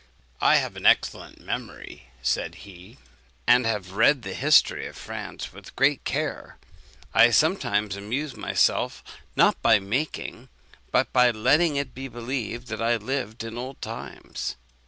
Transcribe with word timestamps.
'I 0.41 0.55
have 0.55 0.75
an 0.77 0.87
excellent 0.87 1.39
memory,' 1.39 2.05
said 2.23 2.55
he, 2.65 2.97
'and 3.45 3.67
have 3.67 3.91
read 3.91 4.23
the 4.23 4.33
history 4.33 4.87
of 4.87 4.95
France 4.97 5.53
with 5.53 5.75
great 5.75 6.03
care. 6.05 6.57
I 7.13 7.29
sometimes 7.29 7.95
amuse 7.95 8.35
myself, 8.35 9.03
not 9.35 9.61
by 9.61 9.77
making, 9.77 10.49
but 10.91 11.13
by 11.13 11.29
letting, 11.29 11.75
it 11.75 11.93
be 11.93 12.07
believed 12.07 12.65
that 12.69 12.81
I 12.81 12.95
lived 12.95 13.43
in 13.43 13.59
old 13.59 13.79
times.' 13.79 14.55